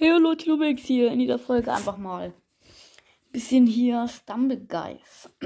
Hey, 0.00 0.12
hallo, 0.12 0.36
Tlubix 0.36 0.82
hier 0.82 1.10
in 1.10 1.18
dieser 1.18 1.40
Folge 1.40 1.72
einfach 1.72 1.96
mal. 1.96 2.32
Bisschen 3.32 3.66
hier 3.66 4.06
Stumble 4.06 4.64
Guys. 4.64 5.28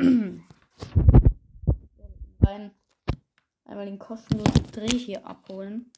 Einmal 3.64 3.86
den 3.86 3.98
kostenlosen 3.98 4.66
Dreh 4.70 4.88
hier 4.88 5.26
abholen. 5.26 5.90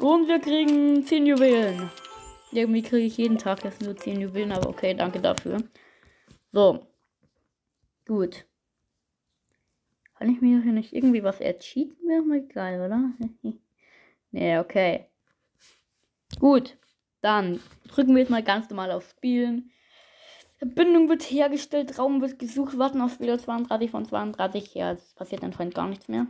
Und 0.00 0.26
wir 0.26 0.40
kriegen 0.40 1.06
10 1.06 1.24
Juwelen. 1.24 1.88
Irgendwie 2.50 2.82
kriege 2.82 3.06
ich 3.06 3.16
jeden 3.16 3.38
Tag 3.38 3.62
jetzt 3.62 3.80
nur 3.80 3.96
10 3.96 4.22
Juwelen, 4.22 4.50
aber 4.50 4.68
okay, 4.70 4.92
danke 4.92 5.20
dafür. 5.20 5.62
So. 6.50 6.84
Gut. 8.08 8.44
Kann 10.18 10.30
ich 10.30 10.40
mir 10.40 10.62
hier 10.62 10.72
nicht 10.72 10.94
irgendwie 10.94 11.22
was 11.22 11.40
ercheaten? 11.40 12.08
Wäre 12.08 12.22
mal 12.22 12.42
geil, 12.42 12.80
oder? 12.80 13.10
nee, 14.30 14.58
okay. 14.58 15.06
Gut. 16.38 16.76
Dann 17.20 17.60
drücken 17.88 18.14
wir 18.14 18.20
jetzt 18.20 18.30
mal 18.30 18.42
ganz 18.42 18.70
normal 18.70 18.92
auf 18.92 19.08
Spielen. 19.08 19.70
Verbindung 20.58 21.08
wird 21.08 21.22
hergestellt, 21.22 21.98
Raum 21.98 22.22
wird 22.22 22.38
gesucht, 22.38 22.78
warten 22.78 23.02
auf 23.02 23.12
Spieler 23.12 23.38
32 23.38 23.90
von 23.90 24.06
32. 24.06 24.74
Ja, 24.74 24.92
es 24.92 25.12
passiert 25.14 25.44
anscheinend 25.44 25.74
gar 25.74 25.88
nichts 25.88 26.08
mehr. 26.08 26.26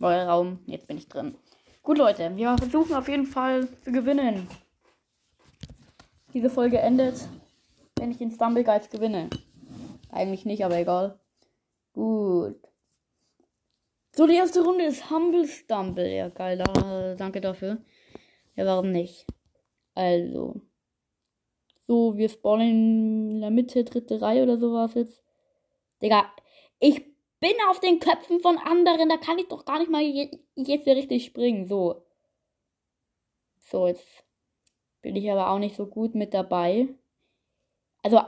Neuer 0.00 0.26
Raum, 0.26 0.58
jetzt 0.66 0.88
bin 0.88 0.98
ich 0.98 1.08
drin. 1.08 1.36
Gut, 1.82 1.98
Leute, 1.98 2.36
wir 2.36 2.56
versuchen 2.58 2.94
auf 2.94 3.08
jeden 3.08 3.26
Fall 3.26 3.68
zu 3.82 3.92
gewinnen. 3.92 4.48
Diese 6.34 6.50
Folge 6.50 6.78
endet, 6.78 7.28
wenn 7.98 8.10
ich 8.10 8.18
den 8.18 8.32
Stumble 8.32 8.64
Guys 8.64 8.90
gewinne. 8.90 9.28
Eigentlich 10.10 10.44
nicht, 10.44 10.64
aber 10.64 10.78
egal. 10.78 11.20
Gut. 11.92 12.71
So, 14.14 14.26
die 14.26 14.34
erste 14.34 14.62
Runde 14.62 14.84
ist 14.84 15.10
Humble 15.10 15.46
Stumble. 15.46 16.14
Ja, 16.14 16.28
geil, 16.28 16.58
da, 16.58 17.14
danke 17.14 17.40
dafür. 17.40 17.78
Ja, 18.56 18.66
warum 18.66 18.92
nicht? 18.92 19.26
Also. 19.94 20.60
So, 21.86 22.16
wir 22.16 22.28
spawnen 22.28 23.30
in 23.30 23.40
der 23.40 23.50
Mitte, 23.50 23.84
dritte 23.84 24.20
Reihe 24.20 24.42
oder 24.42 24.58
sowas 24.58 24.94
jetzt. 24.94 25.22
Digga, 26.02 26.30
ich 26.78 27.02
bin 27.40 27.54
auf 27.70 27.80
den 27.80 28.00
Köpfen 28.00 28.40
von 28.40 28.58
anderen. 28.58 29.08
Da 29.08 29.16
kann 29.16 29.38
ich 29.38 29.48
doch 29.48 29.64
gar 29.64 29.78
nicht 29.78 29.90
mal 29.90 30.02
je, 30.02 30.30
jetzt 30.56 30.86
richtig 30.86 31.24
springen. 31.24 31.66
So. 31.66 32.04
So, 33.56 33.86
jetzt 33.86 34.24
bin 35.00 35.16
ich 35.16 35.30
aber 35.30 35.50
auch 35.50 35.58
nicht 35.58 35.76
so 35.76 35.86
gut 35.86 36.14
mit 36.14 36.34
dabei. 36.34 36.88
Also, 38.02 38.20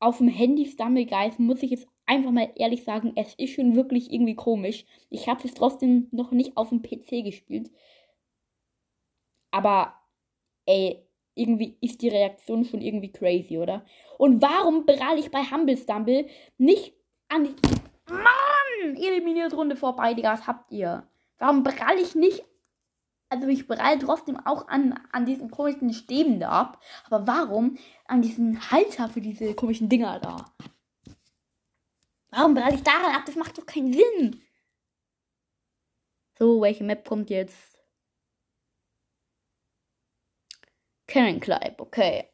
auf 0.00 0.18
dem 0.18 0.28
Handy 0.28 0.66
Stumblegeist 0.66 1.38
muss 1.38 1.62
ich 1.62 1.70
jetzt 1.70 1.88
einfach 2.10 2.32
mal 2.32 2.50
ehrlich 2.56 2.82
sagen, 2.82 3.12
es 3.14 3.34
ist 3.34 3.52
schon 3.52 3.76
wirklich 3.76 4.12
irgendwie 4.12 4.34
komisch. 4.34 4.84
Ich 5.10 5.28
habe 5.28 5.46
es 5.46 5.54
trotzdem 5.54 6.08
noch 6.10 6.32
nicht 6.32 6.56
auf 6.56 6.70
dem 6.70 6.82
PC 6.82 7.24
gespielt. 7.24 7.70
Aber, 9.52 9.94
ey, 10.66 11.06
irgendwie 11.36 11.76
ist 11.80 12.02
die 12.02 12.08
Reaktion 12.08 12.64
schon 12.64 12.80
irgendwie 12.80 13.12
crazy, 13.12 13.58
oder? 13.58 13.84
Und 14.18 14.42
warum 14.42 14.86
pralle 14.86 15.20
ich 15.20 15.30
bei 15.30 15.44
Humble 15.44 15.76
Stumble 15.76 16.26
nicht 16.58 16.94
an 17.28 17.44
die. 17.44 18.12
Mann! 18.12 18.96
Eliminiert 18.96 19.54
Runde 19.54 19.76
vorbei, 19.76 20.14
Digga, 20.14 20.32
was 20.32 20.48
habt 20.48 20.72
ihr? 20.72 21.06
Warum 21.38 21.62
pralle 21.62 22.00
ich 22.00 22.16
nicht. 22.16 22.44
Also 23.28 23.46
ich 23.46 23.68
pralle 23.68 24.00
trotzdem 24.00 24.36
auch 24.44 24.66
an, 24.66 24.98
an 25.12 25.26
diesen 25.26 25.52
komischen 25.52 25.92
Stäben 25.92 26.40
da 26.40 26.50
ab. 26.50 26.82
Aber 27.08 27.28
warum 27.28 27.78
an 28.08 28.20
diesen 28.20 28.72
Halter 28.72 29.08
für 29.08 29.20
diese 29.20 29.54
komischen 29.54 29.88
Dinger 29.88 30.18
da? 30.18 30.52
Warum 32.30 32.54
pralle 32.54 32.76
ich 32.76 32.82
daran 32.82 33.14
ab? 33.14 33.22
Das 33.26 33.36
macht 33.36 33.58
doch 33.58 33.66
keinen 33.66 33.92
Sinn. 33.92 34.42
So, 36.38 36.60
welche 36.60 36.84
Map 36.84 37.06
kommt 37.06 37.28
jetzt? 37.30 37.78
Cannon 41.06 41.40
Clive, 41.40 41.74
okay. 41.78 42.30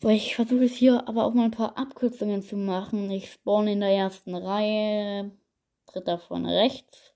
So, 0.00 0.10
ich 0.10 0.36
versuche 0.36 0.64
es 0.64 0.76
hier 0.76 1.08
aber 1.08 1.24
auch 1.24 1.34
mal 1.34 1.46
ein 1.46 1.50
paar 1.50 1.76
Abkürzungen 1.76 2.42
zu 2.42 2.56
machen. 2.56 3.10
Ich 3.10 3.32
spawn 3.32 3.66
in 3.66 3.80
der 3.80 3.90
ersten 3.90 4.34
Reihe. 4.34 5.32
Dritter 5.86 6.18
von 6.18 6.46
rechts. 6.46 7.14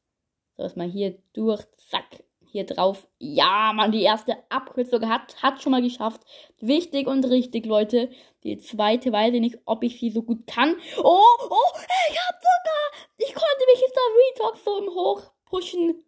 So, 0.56 0.64
erstmal 0.64 0.90
hier 0.90 1.18
durch. 1.34 1.64
Zack. 1.76 2.24
Hier 2.52 2.66
drauf. 2.66 3.08
Ja, 3.18 3.72
man, 3.74 3.92
die 3.92 4.02
erste 4.02 4.36
Abkürzung 4.50 5.08
hat, 5.08 5.42
hat 5.42 5.62
schon 5.62 5.70
mal 5.70 5.80
geschafft. 5.80 6.20
Wichtig 6.60 7.06
und 7.06 7.24
richtig, 7.24 7.64
Leute. 7.64 8.10
Die 8.42 8.58
zweite 8.58 9.10
weiß 9.10 9.32
ich 9.32 9.40
nicht, 9.40 9.58
ob 9.64 9.82
ich 9.82 9.98
sie 9.98 10.10
so 10.10 10.22
gut 10.22 10.46
kann. 10.46 10.76
Oh, 10.98 11.02
oh, 11.02 11.78
ich 12.10 12.18
hab 12.18 12.34
sogar. 12.34 13.06
Ich 13.16 13.34
konnte 13.34 13.64
mich 13.72 13.80
jetzt 13.80 13.96
da 13.96 14.44
Retalk 14.44 14.62
so 14.62 14.78
im 14.84 14.90
Hoch 14.90 15.22
pushen. 15.46 16.04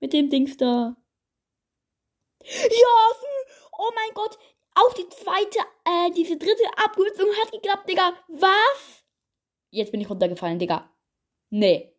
Mit 0.00 0.12
dem 0.12 0.28
Dings 0.28 0.58
da. 0.58 0.96
Ja, 2.44 2.96
oh 3.78 3.90
mein 3.94 4.14
Gott, 4.14 4.36
auch 4.74 4.92
die 4.92 5.08
zweite, 5.08 5.60
äh, 5.86 6.10
diese 6.14 6.36
dritte 6.36 6.64
Abkürzung 6.76 7.28
hat 7.42 7.52
geklappt, 7.52 7.88
Digga. 7.88 8.12
Was? 8.28 9.02
Jetzt 9.70 9.92
bin 9.92 10.02
ich 10.02 10.10
runtergefallen, 10.10 10.58
Digga. 10.58 10.90
Nee. 11.48 11.96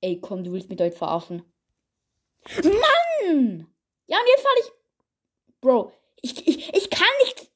Ey, 0.00 0.20
komm, 0.20 0.44
du 0.44 0.52
willst 0.52 0.68
mich 0.68 0.80
heute 0.80 0.96
verarschen. 0.96 1.42
Mann! 2.62 3.03
Ja, 4.14 4.20
und 4.20 4.28
jetzt 4.28 4.42
falle 4.42 4.60
ich. 4.60 4.72
Bro, 5.60 5.92
ich, 6.22 6.46
ich, 6.46 6.72
ich 6.72 6.88
kann 6.88 7.08
nicht. 7.24 7.50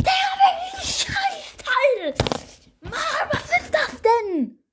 Der 0.00 0.80
Scheißteil! 0.80 2.14
Mann, 2.80 3.28
was 3.30 3.44
ist 3.60 3.74
das 3.74 4.00
denn? 4.00 4.64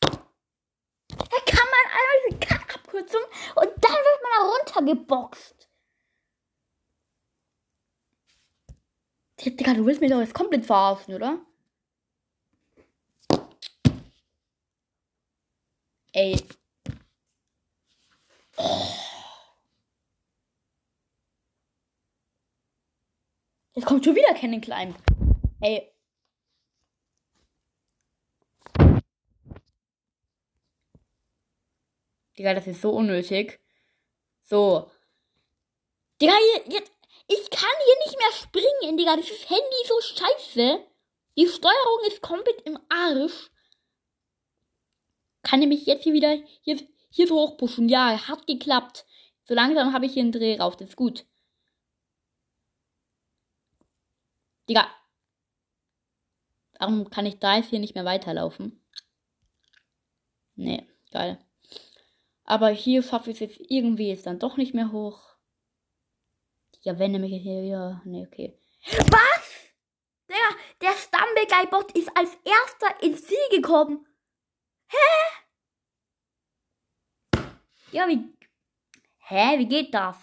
Da 0.00 1.38
kann 1.44 1.68
man 1.74 1.86
einmal 1.90 2.18
diese 2.28 2.38
Kackabkürzung 2.38 3.22
und 3.56 3.66
dann 3.80 3.92
wird 3.92 4.22
man 4.22 4.30
da 4.32 4.84
runtergeboxt. 4.84 5.68
Digga, 9.44 9.74
du 9.74 9.84
willst 9.84 10.00
mich 10.00 10.10
doch 10.12 10.20
jetzt 10.20 10.34
komplett 10.34 10.64
verarschen, 10.64 11.14
oder? 11.14 11.44
Ey. 16.12 16.36
Jetzt 23.74 23.86
kommt 23.86 24.04
schon 24.04 24.14
wieder 24.14 24.34
Cannon 24.34 24.60
Climb. 24.60 24.96
Ey. 25.60 25.90
Digga, 32.36 32.54
das 32.54 32.66
ist 32.66 32.82
so 32.82 32.90
unnötig. 32.90 33.60
So. 34.42 34.90
Digga, 36.20 36.34
jetzt. 36.66 36.92
Ich 37.28 37.50
kann 37.50 37.70
hier 37.86 37.96
nicht 38.04 38.18
mehr 38.18 38.32
springen, 38.32 38.96
Digga. 38.98 39.16
Dieses 39.16 39.48
Handy 39.48 39.76
ist 39.82 39.88
so 39.88 40.00
scheiße. 40.00 40.84
Die 41.38 41.46
Steuerung 41.46 42.06
ist 42.08 42.20
komplett 42.20 42.60
im 42.62 42.78
Arsch. 42.90 43.50
Kann 45.42 45.62
ich 45.62 45.68
mich 45.68 45.86
jetzt 45.86 46.04
hier 46.04 46.12
wieder 46.12 46.36
hier, 46.60 46.78
hier 47.10 47.26
so 47.26 47.36
hochpushen? 47.36 47.88
Ja, 47.88 48.28
hat 48.28 48.46
geklappt. 48.46 49.06
So 49.44 49.54
langsam 49.54 49.94
habe 49.94 50.04
ich 50.04 50.12
hier 50.12 50.22
einen 50.22 50.32
Dreh 50.32 50.58
rauf. 50.58 50.76
Das 50.76 50.90
ist 50.90 50.96
gut. 50.96 51.24
Digga. 54.68 54.90
Warum 56.78 57.10
kann 57.10 57.26
ich 57.26 57.38
da 57.38 57.56
jetzt 57.56 57.70
hier 57.70 57.78
nicht 57.78 57.94
mehr 57.94 58.04
weiterlaufen? 58.04 58.84
Nee, 60.54 60.86
geil. 61.10 61.38
Aber 62.44 62.68
hier 62.70 63.02
schaffe 63.02 63.30
ich 63.30 63.40
es 63.40 63.56
jetzt 63.56 63.70
irgendwie 63.70 64.08
jetzt 64.08 64.26
dann 64.26 64.38
doch 64.38 64.56
nicht 64.56 64.74
mehr 64.74 64.92
hoch. 64.92 65.36
Ja, 66.82 66.98
wenn 66.98 67.12
nämlich 67.12 67.40
hier, 67.42 67.64
ja, 67.64 68.02
nee, 68.04 68.26
okay. 68.26 68.58
Was? 68.84 69.52
Der, 70.28 70.36
der 70.80 70.92
Stumbleguy-Bot 70.96 71.92
ist 71.92 72.10
als 72.16 72.36
erster 72.44 73.02
ins 73.02 73.24
Ziel 73.26 73.48
gekommen. 73.50 74.06
Hä? 74.88 74.96
Ja, 77.92 78.08
wie. 78.08 78.36
Hä, 79.18 79.58
wie 79.58 79.68
geht 79.68 79.94
das? 79.94 80.16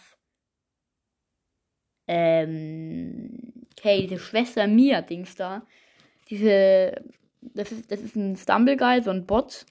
Ähm. 2.07 3.08
Okay, 3.79 4.07
diese 4.07 4.19
Schwester 4.19 4.67
Mia-Dings 4.67 5.35
da. 5.35 5.61
Diese. 6.29 7.01
Das 7.41 7.71
ist, 7.71 7.89
das 7.89 8.01
ist 8.01 8.17
ein 8.17 8.35
Stumbleguy, 8.35 9.01
so 9.01 9.11
ein 9.11 9.25
Bot. 9.25 9.65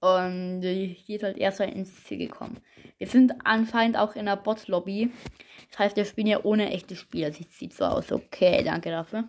Und 0.00 0.62
die 0.62 0.96
ist 1.06 1.22
halt 1.22 1.38
erst 1.38 1.60
ins 1.60 2.02
Ziel 2.02 2.18
gekommen. 2.18 2.60
Wir 2.98 3.06
sind 3.06 3.32
anscheinend 3.44 3.96
auch 3.96 4.16
in 4.16 4.26
der 4.26 4.36
Bot-Lobby. 4.36 5.12
Das 5.70 5.78
heißt, 5.78 5.96
wir 5.96 6.04
spielen 6.04 6.26
ja 6.26 6.42
ohne 6.42 6.72
echtes 6.72 6.98
Spiel. 6.98 7.30
Das 7.30 7.38
sieht 7.56 7.72
so 7.72 7.84
aus. 7.84 8.10
Okay, 8.10 8.64
danke 8.64 8.90
dafür. 8.90 9.28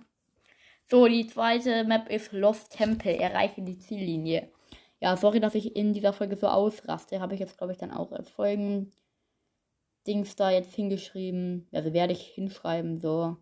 So, 0.89 1.07
die 1.07 1.27
zweite 1.27 1.83
Map 1.83 2.09
ist 2.09 2.31
Lost 2.31 2.75
Temple. 2.75 3.15
Erreiche 3.15 3.61
die 3.61 3.77
Ziellinie. 3.77 4.51
Ja, 4.99 5.15
sorry, 5.15 5.39
dass 5.39 5.53
ich 5.53 5.75
in 5.75 5.93
dieser 5.93 6.13
Folge 6.13 6.35
so 6.35 6.47
ausraste. 6.47 7.19
Habe 7.19 7.35
ich 7.35 7.39
jetzt, 7.39 7.59
glaube 7.59 7.73
ich, 7.73 7.77
dann 7.77 7.91
auch 7.91 8.11
als 8.11 8.29
Folgen 8.29 8.91
Dings 10.07 10.35
da 10.35 10.51
jetzt 10.51 10.73
hingeschrieben. 10.73 11.67
Also 11.71 11.93
werde 11.93 12.13
ich 12.13 12.21
hinschreiben, 12.27 12.99
so. 12.99 13.37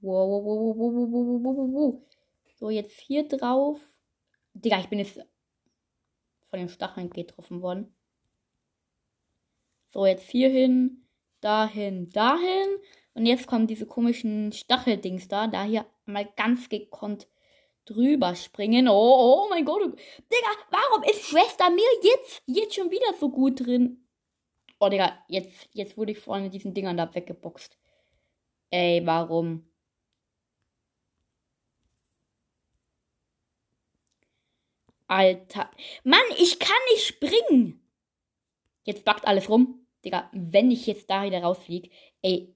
Wow, 0.00 0.28
wow, 0.28 0.44
wow, 0.44 0.76
wow, 0.76 0.92
wow, 0.92 1.12
wow, 1.12 1.42
wow, 1.42 1.56
wow, 1.56 1.72
wow. 1.72 2.02
So, 2.56 2.70
jetzt 2.70 3.00
hier 3.00 3.26
drauf. 3.26 3.80
Digga, 4.54 4.78
ich 4.80 4.88
bin 4.88 4.98
jetzt 4.98 5.18
von 6.50 6.58
den 6.58 6.68
Stacheln 6.68 7.10
getroffen 7.10 7.62
worden. 7.62 7.94
So, 9.92 10.06
jetzt 10.06 10.28
hier 10.30 10.50
hin, 10.50 11.06
dahin, 11.40 12.10
dahin. 12.10 12.68
Und 13.14 13.26
jetzt 13.26 13.46
kommen 13.46 13.66
diese 13.66 13.86
komischen 13.86 14.52
Stacheldings 14.52 15.28
da. 15.28 15.46
Da 15.46 15.62
hier 15.64 15.86
mal 16.04 16.28
ganz 16.36 16.68
gekonnt 16.68 17.26
drüber 17.84 18.34
springen. 18.34 18.88
Oh, 18.88 18.92
oh 19.44 19.48
mein 19.50 19.64
Gott. 19.64 19.82
Digga, 19.82 20.50
warum 20.70 21.02
ist 21.04 21.24
Schwester 21.26 21.70
mir 21.70 21.88
jetzt, 22.02 22.42
jetzt 22.46 22.74
schon 22.74 22.90
wieder 22.90 23.14
so 23.18 23.30
gut 23.30 23.60
drin? 23.66 24.06
Oh, 24.80 24.88
Digga, 24.88 25.18
jetzt, 25.28 25.68
jetzt 25.72 25.96
wurde 25.96 26.12
ich 26.12 26.18
vorne 26.18 26.44
mit 26.44 26.54
diesen 26.54 26.74
Dingern 26.74 26.96
da 26.96 27.12
weggeboxt. 27.14 27.78
Ey, 28.70 29.02
warum? 29.06 29.66
Alter. 35.06 35.70
Mann, 36.02 36.20
ich 36.38 36.58
kann 36.58 36.76
nicht 36.92 37.06
springen. 37.06 37.80
Jetzt 38.84 39.04
backt 39.04 39.26
alles 39.26 39.48
rum. 39.48 39.86
Digga, 40.04 40.28
wenn 40.32 40.70
ich 40.70 40.86
jetzt 40.86 41.08
da 41.10 41.24
wieder 41.24 41.42
rausfliege. 41.42 41.90
Ey. 42.22 42.54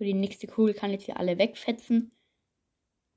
Für 0.00 0.06
die 0.06 0.14
nächste 0.14 0.46
Kugel 0.46 0.72
kann 0.72 0.92
jetzt 0.92 1.04
hier 1.04 1.18
alle 1.18 1.36
wegfetzen. 1.36 2.10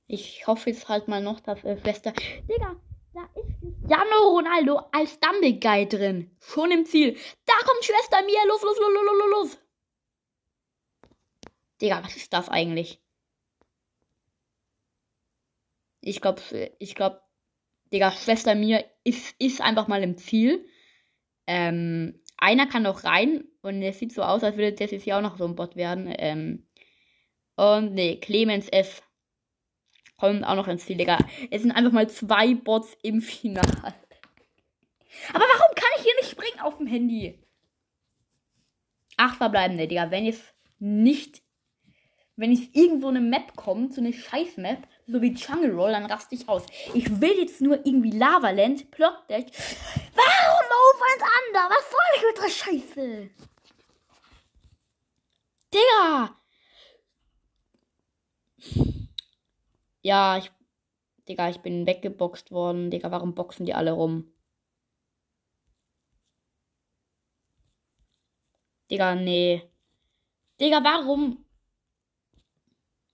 Ich 0.06 0.48
hoffe 0.48 0.70
jetzt 0.70 0.90
halt 0.90 1.08
mal 1.08 1.24
noch, 1.24 1.40
dass 1.40 1.64
äh, 1.64 1.80
Schwester. 1.80 2.12
Digga, 2.12 2.76
da 3.14 3.30
ist 3.36 3.90
Jano 3.90 4.32
Ronaldo 4.32 4.82
als 4.92 5.18
Dumble 5.22 5.62
Guy 5.62 5.88
drin. 5.88 6.36
Schon 6.42 6.72
im 6.72 6.86
Ziel. 6.86 7.14
Da 7.46 7.54
kommt 7.66 7.86
Schwester 7.86 8.22
Mia. 8.26 8.44
Los, 8.50 8.62
los, 8.64 8.78
los, 8.78 8.90
los, 8.94 9.04
los, 9.06 9.32
los. 9.32 9.60
Digga, 11.80 12.04
was 12.04 12.18
ist 12.18 12.34
das 12.34 12.50
eigentlich? 12.50 13.02
Ich 16.02 16.20
glaube, 16.20 16.42
ich 16.80 16.96
glaube, 16.96 17.22
Digga, 17.94 18.12
Schwester 18.12 18.56
mir 18.56 18.84
ist, 19.06 19.38
ist 19.40 19.62
einfach 19.62 19.88
mal 19.88 20.04
im 20.04 20.18
Ziel. 20.18 20.68
Ähm, 21.48 22.20
einer 22.36 22.68
kann 22.68 22.84
noch 22.84 23.06
rein 23.06 23.46
und 23.62 23.82
es 23.82 24.00
sieht 24.00 24.12
so 24.12 24.22
aus, 24.22 24.44
als 24.44 24.58
würde 24.58 24.74
das 24.74 24.92
jetzt 24.92 25.04
hier 25.04 25.18
auch 25.18 25.22
noch 25.22 25.38
so 25.38 25.46
ein 25.46 25.56
Bot 25.56 25.78
werden. 25.78 26.14
Ähm, 26.18 26.68
und 27.56 27.94
nee, 27.94 28.18
Clemens 28.18 28.68
F. 28.70 29.02
kommt 30.18 30.44
auch 30.44 30.56
noch 30.56 30.68
ins 30.68 30.86
Ziel, 30.86 30.98
Digga. 30.98 31.18
Es 31.52 31.62
sind 31.62 31.72
einfach 31.72 31.92
mal 31.92 32.10
zwei 32.10 32.56
Bots 32.56 32.98
im 33.04 33.22
Finale. 33.22 33.96
Aber 35.34 35.46
warum 35.46 35.76
kann 35.76 35.92
ich 35.98 36.04
hier 36.04 36.16
nicht 36.16 36.32
springen 36.32 36.60
auf 36.62 36.78
dem 36.78 36.88
Handy? 36.88 37.40
Acht 39.18 39.38
verbleibende, 39.38 39.88
Digga. 39.88 40.10
Wenn 40.10 40.26
jetzt 40.26 40.54
nicht 40.80 41.44
wenn 42.36 42.52
ich 42.52 42.76
irgendwo 42.76 43.10
eine 43.10 43.22
Map 43.22 43.56
komme, 43.56 43.92
so 43.92 44.02
eine 44.02 44.12
Scheiß-Map, 44.12 44.88
so 45.06 45.22
wie 45.22 45.34
Jungle 45.34 45.72
Roll, 45.72 45.92
dann 45.92 46.06
raste 46.06 46.34
ich 46.34 46.50
aus. 46.50 46.66
Ich 46.94 47.22
will 47.22 47.38
jetzt 47.40 47.62
nur 47.62 47.86
irgendwie 47.86 48.12
Lavaland, 48.12 48.90
Plotdeck. 48.90 49.52
Warum 50.16 50.66
Over 50.66 51.26
Under? 51.48 51.70
Was 51.70 51.92
soll 51.92 52.00
ich 52.16 52.24
mit 52.24 52.38
der 52.44 52.50
Scheiße? 52.50 53.30
Digga! 55.74 56.43
Ja, 60.04 60.38
ich. 60.38 60.52
Digga, 61.28 61.50
ich 61.50 61.60
bin 61.62 61.88
weggeboxt 61.88 62.52
worden. 62.52 62.92
Digga, 62.92 63.12
warum 63.12 63.34
boxen 63.36 63.66
die 63.66 63.74
alle 63.74 63.94
rum? 63.94 64.32
Digga, 68.90 69.16
nee. 69.16 69.64
Digga, 70.60 70.84
warum? 70.84 71.46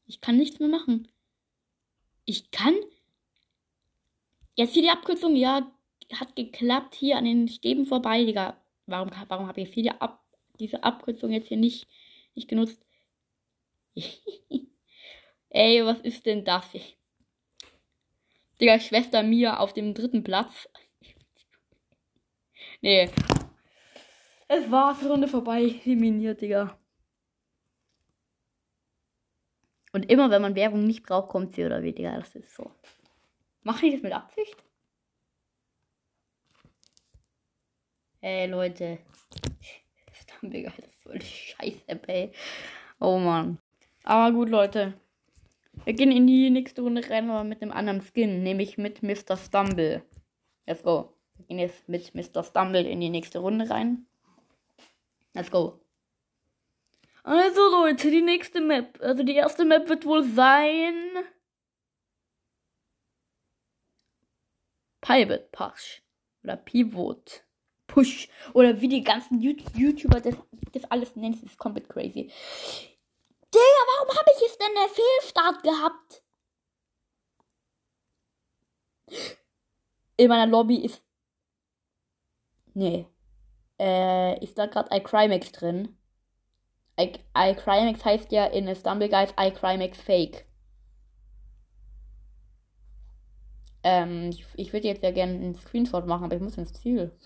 Ich 0.07 0.21
kann 0.21 0.37
nichts 0.37 0.59
mehr 0.59 0.69
machen. 0.69 1.07
Ich 2.25 2.51
kann. 2.51 2.75
Jetzt 4.55 4.73
hier 4.73 4.83
die 4.83 4.89
Abkürzung, 4.89 5.35
ja, 5.35 5.71
hat 6.13 6.35
geklappt. 6.35 6.95
Hier 6.95 7.17
an 7.17 7.25
den 7.25 7.47
Stäben 7.47 7.85
vorbei, 7.85 8.25
Digga. 8.25 8.57
Warum, 8.87 9.11
warum 9.27 9.47
habe 9.47 9.61
ich 9.61 9.69
viele 9.69 10.01
Ab 10.01 10.23
diese 10.59 10.83
Abkürzung 10.83 11.31
jetzt 11.31 11.47
hier 11.47 11.57
nicht, 11.57 11.87
nicht 12.35 12.47
genutzt? 12.49 12.83
Ey, 15.49 15.83
was 15.83 15.99
ist 16.01 16.25
denn 16.25 16.45
das? 16.45 16.65
Digga, 18.61 18.79
Schwester 18.79 19.23
Mia 19.23 19.57
auf 19.57 19.73
dem 19.73 19.93
dritten 19.93 20.23
Platz. 20.23 20.69
nee. 22.81 23.09
Es 24.47 24.69
war's, 24.71 25.03
Runde 25.03 25.27
vorbei. 25.27 25.61
Eliminiert, 25.85 26.41
Digga. 26.41 26.77
Und 29.91 30.09
immer 30.11 30.29
wenn 30.29 30.41
man 30.41 30.55
Werbung 30.55 30.85
nicht 30.85 31.03
braucht, 31.03 31.29
kommt 31.29 31.55
sie 31.55 31.65
oder 31.65 31.81
weniger. 31.81 32.15
Das 32.15 32.35
ist 32.35 32.53
so. 32.53 32.71
Mache 33.63 33.87
ich 33.87 33.93
das 33.93 34.03
mit 34.03 34.13
Absicht? 34.13 34.55
Ey, 38.21 38.47
Leute. 38.47 38.99
Das 40.41 40.79
ist 40.79 40.95
voll 41.03 41.21
Scheiße, 41.21 41.99
ey. 42.07 42.31
Oh 43.01 43.17
Mann. 43.17 43.57
Aber 44.03 44.33
gut, 44.33 44.47
Leute. 44.47 44.93
Wir 45.89 45.95
gehen 45.95 46.11
in 46.11 46.27
die 46.27 46.51
nächste 46.51 46.83
Runde 46.83 47.09
rein, 47.09 47.31
aber 47.31 47.43
mit 47.43 47.63
einem 47.63 47.71
anderen 47.71 48.03
Skin, 48.03 48.43
nämlich 48.43 48.77
mit 48.77 49.01
Mr. 49.01 49.35
Stumble. 49.35 50.03
Let's 50.67 50.83
go. 50.83 51.15
Wir 51.35 51.45
gehen 51.47 51.57
jetzt 51.57 51.89
mit 51.89 52.13
Mr. 52.13 52.43
Stumble 52.43 52.87
in 52.87 52.99
die 52.99 53.09
nächste 53.09 53.39
Runde 53.39 53.67
rein. 53.71 54.05
Let's 55.33 55.49
go. 55.49 55.79
Also 57.23 57.71
Leute, 57.71 58.11
die 58.11 58.21
nächste 58.21 58.61
Map. 58.61 59.01
Also 59.01 59.23
die 59.23 59.33
erste 59.33 59.65
Map 59.65 59.89
wird 59.89 60.05
wohl 60.05 60.23
sein. 60.23 60.93
Pivot 65.01 65.51
Push. 65.51 66.03
Oder 66.43 66.57
Pivot 66.57 67.43
Push. 67.87 68.29
Oder 68.53 68.79
wie 68.79 68.89
die 68.89 69.01
ganzen 69.01 69.41
YouTuber 69.41 70.21
das, 70.21 70.35
das 70.71 70.83
alles 70.91 71.15
nennen. 71.15 71.33
Das 71.33 71.41
ist 71.49 71.57
komplett 71.57 71.89
crazy. 71.89 72.31
Digga, 73.53 73.81
warum 73.97 74.17
habe 74.17 74.29
ich 74.35 74.41
jetzt 74.41 74.59
denn 74.61 74.75
der 74.75 74.89
Fehlstart 74.89 75.63
gehabt? 75.63 76.23
In 80.17 80.27
meiner 80.29 80.47
Lobby 80.47 80.83
ist. 80.83 81.01
Nee. 82.73 83.07
Äh, 83.79 84.43
ist 84.43 84.57
da 84.57 84.65
gerade 84.67 84.95
iCrimex 84.95 85.51
drin? 85.51 85.97
iCrimex 86.99 88.03
heißt 88.03 88.31
ja 88.31 88.45
in 88.47 88.73
Stumble 88.75 89.09
Guys 89.09 89.33
iCrimex 89.39 90.01
Fake. 90.01 90.45
Ähm, 93.83 94.31
ich, 94.31 94.45
ich 94.55 94.73
würde 94.73 94.87
jetzt 94.87 95.03
ja 95.03 95.11
gerne 95.11 95.33
einen 95.33 95.55
Screenshot 95.55 96.05
machen, 96.05 96.25
aber 96.25 96.35
ich 96.35 96.41
muss 96.41 96.57
ins 96.57 96.73
Ziel. 96.73 97.17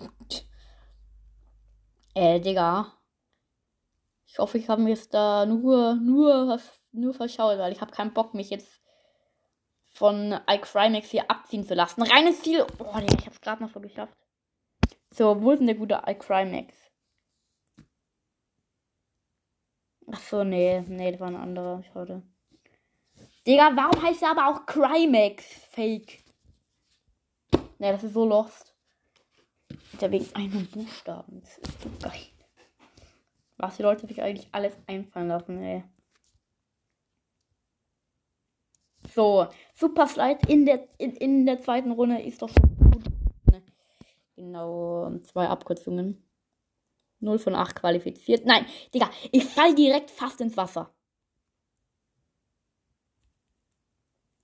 äh, 2.13 2.39
Digga. 2.39 2.93
Ich 4.33 4.39
hoffe, 4.39 4.57
ich 4.57 4.67
habe 4.67 4.81
mir 4.81 4.89
jetzt 4.89 5.13
da 5.13 5.45
nur, 5.45 5.93
nur, 5.93 6.59
nur 6.91 7.13
verschaut, 7.13 7.59
weil 7.59 7.71
ich 7.71 7.81
habe 7.81 7.91
keinen 7.91 8.15
Bock, 8.15 8.33
mich 8.33 8.49
jetzt 8.49 8.81
von 9.85 10.39
iCrimex 10.49 11.11
hier 11.11 11.29
abziehen 11.29 11.63
zu 11.63 11.75
lassen. 11.75 12.01
Reines 12.01 12.41
Ziel. 12.41 12.65
Oh, 12.79 12.97
Digga, 12.97 13.15
ich 13.19 13.27
hab's 13.27 13.41
gerade 13.41 13.61
noch 13.61 13.71
so 13.71 13.79
geschafft. 13.79 14.17
So, 15.11 15.39
wo 15.39 15.51
ist 15.51 15.59
denn 15.59 15.67
der 15.67 15.75
gute 15.75 16.01
iCrimex? 16.07 16.73
Ach 20.11 20.19
so, 20.19 20.43
nee, 20.43 20.81
nee, 20.87 21.11
das 21.11 21.19
war 21.19 21.27
ein 21.27 21.35
anderer. 21.35 21.83
Schade. 21.93 22.23
Digga, 23.45 23.71
warum 23.75 24.01
heißt 24.01 24.23
er 24.23 24.31
aber 24.31 24.47
auch 24.47 24.65
Crimex 24.65 25.45
Fake? 25.69 26.23
Nee, 27.77 27.91
das 27.91 28.03
ist 28.03 28.13
so 28.13 28.25
lost. 28.25 28.73
Ja, 30.01 30.09
wegen 30.09 30.33
einem 30.33 30.65
Buchstaben. 30.71 31.39
Das 31.41 31.55
ist 31.59 31.81
so 31.83 31.89
geil. 32.01 32.32
Was 33.63 33.77
die 33.77 33.83
Leute 33.83 34.05
sich 34.05 34.21
eigentlich 34.21 34.49
alles 34.51 34.77
einfallen 34.87 35.29
lassen, 35.29 35.63
ey. 35.63 35.85
So, 39.07 39.47
Super 39.73 40.05
Slide 40.05 40.39
in 40.49 40.65
der, 40.65 40.89
in, 40.97 41.15
in 41.15 41.45
der 41.45 41.61
zweiten 41.61 41.91
Runde 41.91 42.21
ist 42.21 42.41
doch 42.41 42.49
schon 42.49 42.75
gut. 42.77 43.05
Ne? 43.49 43.63
Genau, 44.35 45.17
zwei 45.19 45.47
Abkürzungen. 45.47 46.21
0 47.21 47.39
von 47.39 47.55
8 47.55 47.73
qualifiziert. 47.73 48.45
Nein, 48.45 48.65
Digga, 48.93 49.09
ich 49.31 49.45
fall 49.45 49.73
direkt 49.73 50.11
fast 50.11 50.41
ins 50.41 50.57
Wasser. 50.57 50.93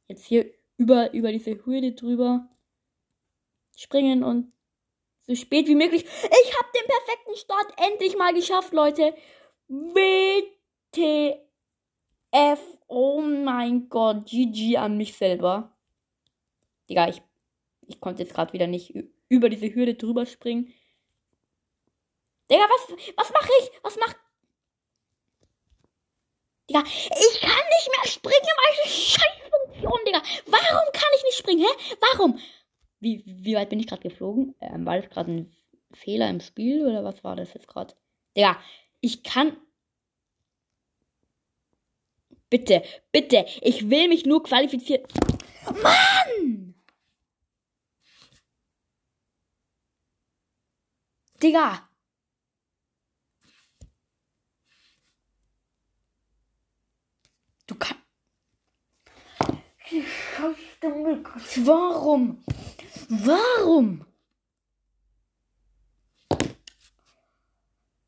Jetzt 0.07 0.23
hier 0.23 0.49
über, 0.77 1.11
über 1.11 1.33
diese 1.33 1.65
Hürde 1.65 1.91
drüber 1.91 2.47
springen 3.75 4.23
und 4.23 4.53
so 5.29 5.35
spät 5.35 5.67
wie 5.67 5.75
möglich. 5.75 6.03
Ich 6.03 6.57
hab 6.57 6.73
den 6.73 6.85
perfekten 6.87 7.35
Start 7.35 7.71
endlich 7.77 8.17
mal 8.17 8.33
geschafft, 8.33 8.73
Leute. 8.73 9.13
WTF. 9.67 10.49
Oh 12.87 13.21
mein 13.21 13.89
Gott. 13.89 14.25
GG 14.25 14.77
an 14.77 14.97
mich 14.97 15.15
selber. 15.15 15.71
Digga, 16.89 17.09
ich, 17.09 17.21
ich 17.87 18.01
konnte 18.01 18.23
jetzt 18.23 18.33
gerade 18.33 18.53
wieder 18.53 18.65
nicht 18.65 18.95
über 19.29 19.49
diese 19.49 19.73
Hürde 19.73 19.93
drüber 19.93 20.25
springen. 20.25 20.73
Digga, 22.49 22.63
was, 22.63 22.97
was 23.15 23.31
mache 23.31 23.51
ich? 23.61 23.71
Was 23.83 23.97
mach. 23.97 24.15
Digga, 26.67 26.81
ich 26.81 27.39
kann 27.39 27.51
nicht 27.51 27.91
mehr 27.91 28.11
springen, 28.11 28.49
meine 28.65 28.87
Scheißfunktion, 28.87 29.99
Digga. 30.07 30.23
Warum 30.47 30.91
kann 30.91 31.09
ich 31.17 31.23
nicht 31.23 31.37
springen, 31.37 31.67
hä? 31.67 31.95
Warum? 31.99 32.39
Wie, 32.99 33.23
wie 33.25 33.55
weit 33.55 33.69
bin 33.69 33.79
ich 33.79 33.87
gerade 33.87 34.01
geflogen? 34.01 34.55
Ähm, 34.59 34.85
war 34.85 34.99
das 34.99 35.09
gerade 35.09 35.31
ein 35.31 35.51
Fehler 35.93 36.29
im 36.29 36.41
Spiel 36.41 36.85
oder 36.85 37.03
was 37.03 37.23
war 37.23 37.35
das 37.35 37.53
jetzt 37.53 37.67
gerade? 37.67 37.95
Digga, 38.35 38.57
ich 39.01 39.23
kann. 39.23 39.57
Bitte, 42.49 42.83
bitte, 43.11 43.45
ich 43.61 43.89
will 43.89 44.07
mich 44.07 44.25
nur 44.25 44.43
qualifizieren. 44.43 45.03
Mann! 45.83 46.73
Digga! 51.41 51.87
Du 57.67 57.75
kannst. 57.75 57.99
Warum? 61.65 62.43
Warum? 63.09 64.05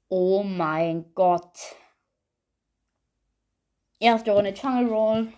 Oh 0.10 0.43
mein 0.43 1.12
Gott. 1.15 1.58
Erste 4.00 4.31
Runde 4.31 4.53
Jungle 4.53 4.93
Roll. 4.93 5.34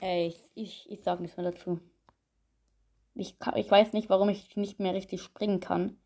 Ey, 0.00 0.34
ich, 0.54 0.90
ich, 0.90 1.02
sag 1.02 1.20
nichts 1.20 1.36
mehr 1.36 1.50
dazu. 1.50 1.78
Ich, 3.14 3.38
kann, 3.38 3.56
ich 3.56 3.70
weiß 3.70 3.92
nicht, 3.92 4.08
warum 4.08 4.30
ich 4.30 4.56
nicht 4.56 4.80
mehr 4.80 4.94
richtig 4.94 5.20
springen 5.20 5.60
kann. 5.60 6.00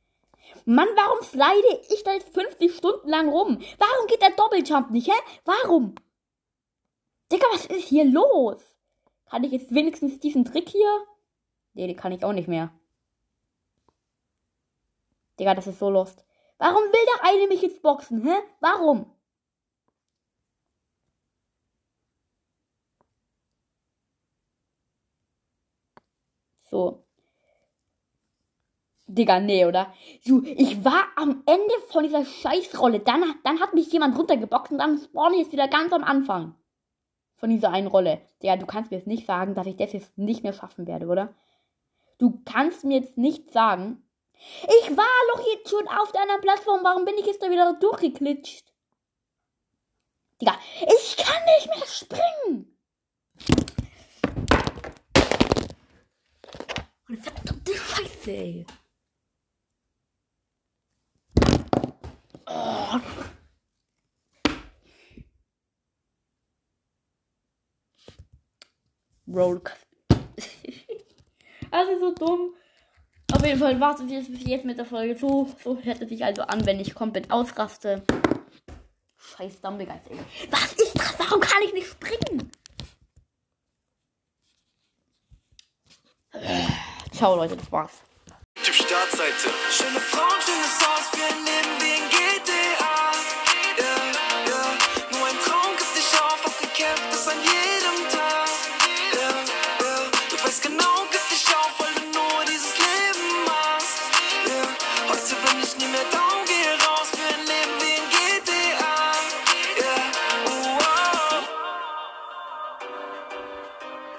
Mann, 0.64 0.88
warum 0.96 1.22
slide 1.22 1.80
ich 1.90 2.02
da 2.02 2.14
jetzt 2.14 2.34
50 2.34 2.74
Stunden 2.74 3.08
lang 3.08 3.28
rum? 3.28 3.60
Warum 3.78 4.06
geht 4.08 4.20
der 4.22 4.30
Doppeljump 4.30 4.90
nicht, 4.90 5.06
hä? 5.06 5.20
Warum? 5.44 5.94
Digga, 7.30 7.46
was 7.52 7.66
ist 7.66 7.86
hier 7.86 8.04
los? 8.04 8.60
Kann 9.26 9.44
ich 9.44 9.52
jetzt 9.52 9.72
wenigstens 9.72 10.18
diesen 10.18 10.44
Trick 10.44 10.68
hier? 10.68 11.06
Nee, 11.74 11.86
den 11.86 11.96
kann 11.96 12.12
ich 12.12 12.24
auch 12.24 12.32
nicht 12.32 12.48
mehr. 12.48 12.70
Digga, 15.38 15.54
das 15.54 15.66
ist 15.66 15.78
so 15.78 15.90
lost. 15.90 16.24
Warum 16.58 16.82
will 16.84 17.06
der 17.16 17.30
eine 17.30 17.48
mich 17.48 17.62
jetzt 17.62 17.82
boxen, 17.82 18.22
hä? 18.22 18.34
Warum? 18.60 19.06
So. 26.70 27.04
Digga, 29.06 29.40
nee, 29.40 29.66
oder? 29.66 29.92
So, 30.22 30.42
ich 30.44 30.84
war 30.84 31.04
am 31.16 31.42
Ende 31.46 31.74
von 31.88 32.02
dieser 32.04 32.24
Scheißrolle. 32.24 33.00
Dann, 33.00 33.22
dann 33.44 33.60
hat 33.60 33.74
mich 33.74 33.92
jemand 33.92 34.16
runtergeboxt 34.18 34.72
und 34.72 34.78
dann 34.78 34.98
spawn 34.98 35.34
ich 35.34 35.40
jetzt 35.40 35.52
wieder 35.52 35.68
ganz 35.68 35.92
am 35.92 36.04
Anfang. 36.04 36.54
Von 37.36 37.50
dieser 37.50 37.70
einen 37.70 37.88
Rolle. 37.88 38.22
Digga, 38.42 38.56
du 38.56 38.66
kannst 38.66 38.90
mir 38.90 38.98
jetzt 38.98 39.06
nicht 39.06 39.26
sagen, 39.26 39.54
dass 39.54 39.66
ich 39.66 39.76
das 39.76 39.92
jetzt 39.92 40.16
nicht 40.16 40.42
mehr 40.44 40.52
schaffen 40.52 40.86
werde, 40.86 41.06
oder? 41.08 41.34
Du 42.22 42.40
kannst 42.44 42.84
mir 42.84 43.00
jetzt 43.00 43.18
nicht 43.18 43.50
sagen, 43.50 44.08
ich 44.38 44.96
war 44.96 45.34
doch 45.34 45.44
jetzt 45.44 45.68
schon 45.68 45.88
auf 45.88 46.12
deiner 46.12 46.38
Plattform, 46.38 46.84
warum 46.84 47.04
bin 47.04 47.18
ich 47.18 47.26
jetzt 47.26 47.42
da 47.42 47.50
wieder 47.50 47.72
durchgeklitscht? 47.80 48.72
Digga, 50.40 50.56
ich 50.82 51.16
kann 51.16 51.44
nicht 51.44 51.66
mehr 51.66 51.84
springen. 51.84 52.78
Verdammte 57.08 57.74
Scheiße, 57.74 58.30
ey. 58.30 58.66
Oh. 62.46 63.00
Roll. 69.26 69.62
Also 71.72 71.98
so 71.98 72.14
dumm. 72.14 72.54
Auf 73.32 73.44
jeden 73.44 73.58
Fall 73.58 73.80
war 73.80 73.94
es 73.94 74.10
jetzt 74.10 74.30
bis 74.30 74.46
jetzt 74.46 74.64
mit 74.64 74.78
der 74.78 74.84
Folge. 74.84 75.16
So, 75.16 75.48
so 75.64 75.78
hört 75.78 76.02
es 76.02 76.08
sich 76.08 76.24
also 76.24 76.42
an, 76.42 76.64
wenn 76.66 76.80
ich 76.80 76.94
komplett 76.94 77.30
ausraste. 77.30 78.02
Scheiß 79.16 79.60
Dumblegeist, 79.60 80.10
ey. 80.10 80.18
Was 80.50 80.72
ist 80.74 80.98
das? 80.98 81.18
Warum 81.18 81.40
kann 81.40 81.62
ich 81.64 81.72
nicht 81.72 81.88
springen? 81.88 82.50
Ciao, 87.12 87.36
Leute, 87.36 87.56
das 87.56 87.70
war's. 87.72 88.02
Typ 88.62 88.74
Startseite. 88.74 89.50
Schöne 89.70 90.00
Frauen, 90.00 90.31